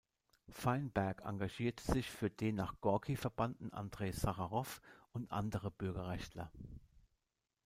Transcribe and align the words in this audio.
Feinberg 0.49 1.23
engagierte 1.25 1.83
sich 1.91 2.09
für 2.09 2.31
den 2.31 2.55
nach 2.55 2.81
Gorki 2.81 3.15
verbannten 3.15 3.71
Andrei 3.71 4.11
Sacharow 4.11 4.81
und 5.11 5.31
andere 5.31 5.69
Bürgerrechtler. 5.69 6.51